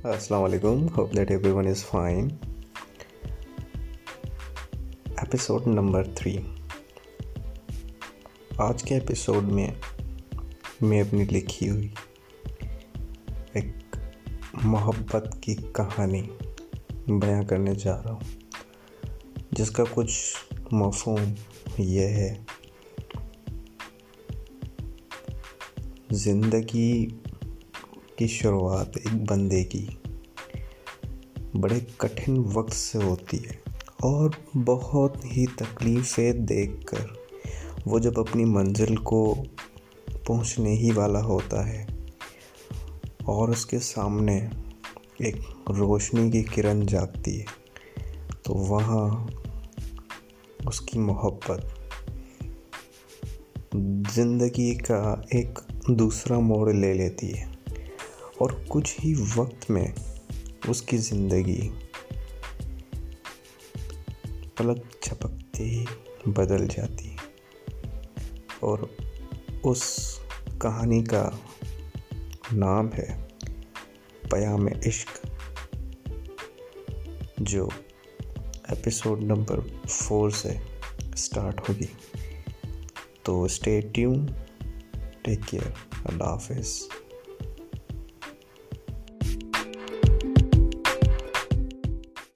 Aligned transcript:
Alaikum. 0.00 0.90
Hope 0.90 1.12
that 1.12 1.30
everyone 1.30 1.66
is 1.72 1.82
fine. 1.82 2.30
Episode 5.22 5.66
number 5.66 6.06
three 6.06 6.46
आज 8.60 8.82
के 8.82 8.94
episode 8.94 9.42
में 9.42 9.80
मैं 10.82 11.08
अपनी 11.08 11.24
लिखी 11.24 11.66
हुई 11.66 11.94
एक 13.56 13.74
मोहब्बत 14.64 15.40
की 15.44 15.54
कहानी 15.54 16.22
बयां 17.10 17.44
करने 17.44 17.74
जा 17.74 17.94
रहा 17.94 18.12
हूँ, 18.12 18.22
जिसका 19.54 19.84
कुछ 19.84 20.34
मफहूम 20.72 21.34
यह 21.80 22.08
है 22.08 22.46
ज़िंदगी 26.12 27.20
की 28.18 28.28
शुरुआत 28.28 28.96
एक 28.96 29.26
बंदे 29.26 29.64
की 29.64 29.99
बड़े 31.56 31.86
कठिन 32.00 32.38
वक्त 32.38 32.72
से 32.72 32.98
होती 32.98 33.36
है 33.36 33.62
और 34.04 34.36
बहुत 34.56 35.20
ही 35.24 35.46
तकलीफ़ें 35.46 36.44
देखकर 36.46 37.20
वो 37.86 38.00
जब 38.00 38.18
अपनी 38.18 38.44
मंजिल 38.44 38.96
को 38.96 39.34
पहुँचने 40.28 40.70
ही 40.70 40.90
वाला 40.90 41.20
होता 41.20 41.66
है 41.66 41.86
और 43.28 43.50
उसके 43.50 43.78
सामने 43.78 44.50
एक 45.22 45.64
रोशनी 45.70 46.30
की 46.30 46.42
किरण 46.42 46.86
जागती 46.86 47.38
है 47.38 47.46
तो 48.46 48.54
वहाँ 48.54 49.30
उसकी 50.66 50.98
मोहब्बत, 50.98 51.74
ज़िंदगी 54.14 54.74
का 54.74 55.24
एक 55.34 55.58
दूसरा 55.90 56.40
मोड़ 56.40 56.72
ले 56.72 56.94
लेती 56.94 57.26
है। 57.26 57.50
और 58.42 58.64
कुछ 58.70 58.96
ही 59.00 59.14
वक्त 59.14 59.70
में 59.70 59.94
उसकी 60.68 60.98
ज़िंदगी 60.98 61.70
पलक 64.58 64.82
झपकते 65.04 65.64
ही 65.64 65.86
बदल 66.28 66.66
जाती 66.66 67.16
और 68.62 68.90
उस 69.64 69.82
कहानी 70.62 71.02
का 71.02 71.24
नाम 72.52 72.88
है 72.88 73.08
पयाम 74.32 74.68
इश्क, 74.68 75.08
जो 77.40 77.70
एपिसोड 78.72 79.22
नंबर 79.22 79.60
फोर 79.88 80.30
से 80.32 80.60
स्टार्ट 81.16 81.68
होगी। 81.68 81.88
तो 83.24 83.48
स्टे 83.48 83.80
ट्यून 83.80 84.26
टेक 85.24 85.44
केयर 85.44 85.74
अल्लाह 86.06 86.28
हाफिज़ 86.28 86.78